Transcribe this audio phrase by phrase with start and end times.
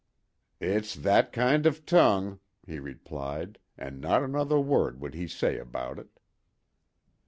[0.59, 5.99] "It's that kind of tongue," he replied, and not another word would he say about
[5.99, 6.17] it.